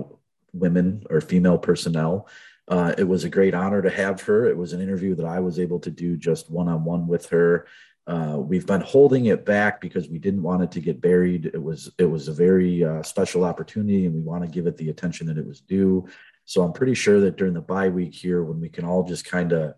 [0.53, 2.27] women or female personnel.
[2.67, 4.47] Uh, it was a great honor to have her.
[4.47, 7.27] It was an interview that I was able to do just one on one with
[7.29, 7.67] her.
[8.07, 11.45] Uh, we've been holding it back because we didn't want it to get buried.
[11.45, 14.77] It was it was a very uh, special opportunity, and we want to give it
[14.77, 16.07] the attention that it was due.
[16.45, 19.25] So I'm pretty sure that during the bye week here, when we can all just
[19.25, 19.75] kind of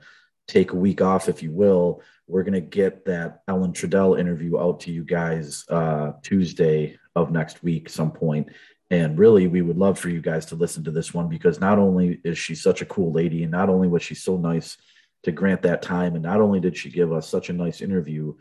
[0.48, 4.58] take a week off, if you will, we're going to get that Ellen Trudell interview
[4.58, 8.50] out to you guys uh, Tuesday of next week, some point.
[8.94, 11.80] And really, we would love for you guys to listen to this one because not
[11.80, 14.78] only is she such a cool lady, and not only was she so nice
[15.24, 18.36] to grant that time, and not only did she give us such a nice interview,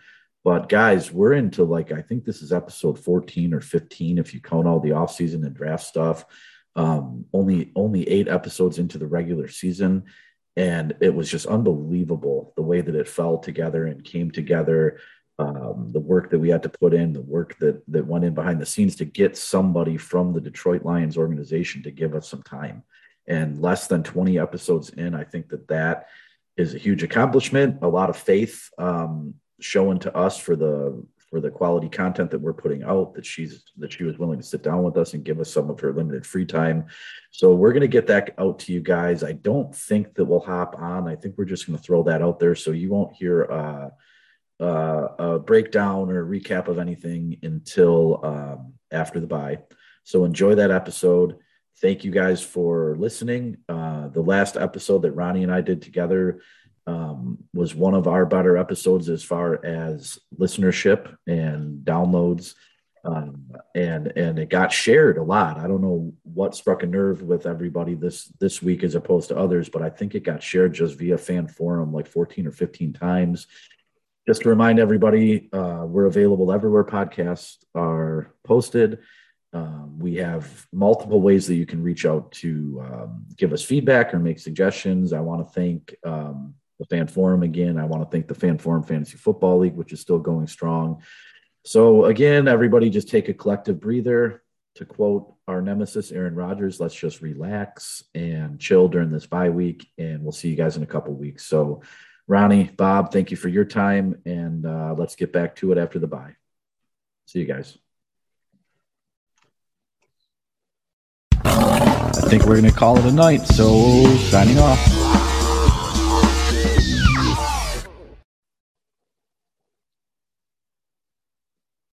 [0.45, 4.41] but guys, we're into like I think this is episode 14 or 15 if you
[4.41, 6.27] count all the offseason and draft stuff.
[6.77, 10.05] Um, only only eight episodes into the regular season.
[10.55, 14.99] And it was just unbelievable the way that it fell together and came together
[15.43, 18.35] um, the work that we had to put in the work that that went in
[18.35, 22.43] behind the scenes to get somebody from the detroit lions organization to give us some
[22.43, 22.83] time.
[23.27, 26.09] And less than 20 episodes in i think that that
[26.57, 31.41] is a huge accomplishment a lot of faith um, shown to us for the for
[31.41, 34.63] the quality content that we're putting out that she's that she was willing to sit
[34.63, 36.85] down with us and give us some of her limited free time.
[37.31, 39.25] So we're going to get that out to you guys.
[39.25, 41.09] I don't think that we'll hop on.
[41.09, 43.89] I think we're just going to throw that out there so you won't hear uh,
[44.61, 49.59] uh, a breakdown or recap of anything until um, after the bye.
[50.05, 51.39] so enjoy that episode
[51.81, 56.41] thank you guys for listening uh, the last episode that ronnie and i did together
[56.87, 62.55] um, was one of our better episodes as far as listenership and downloads.
[63.05, 65.59] Um, and and it got shared a lot.
[65.59, 69.37] I don't know what struck a nerve with everybody this this week as opposed to
[69.37, 72.93] others, but I think it got shared just via fan forum like 14 or 15
[72.93, 73.49] times.
[74.27, 79.01] Just to remind everybody, uh, we're available everywhere podcasts are posted.
[79.53, 84.15] Um, we have multiple ways that you can reach out to um, give us feedback
[84.15, 85.13] or make suggestions.
[85.13, 87.79] I want to thank um, the fan forum again.
[87.79, 91.03] I want to thank the fan forum fantasy football league, which is still going strong.
[91.65, 94.43] So again, everybody just take a collective breather.
[94.77, 99.87] To quote our nemesis, Aaron Rodgers, let's just relax and chill during this bye week,
[99.99, 101.45] and we'll see you guys in a couple weeks.
[101.45, 101.83] So,
[102.29, 105.99] Ronnie, Bob, thank you for your time, and uh, let's get back to it after
[105.99, 106.37] the bye.
[107.27, 107.79] See you guys.
[111.45, 113.43] I think we're going to call it a night.
[113.43, 115.22] So, signing off.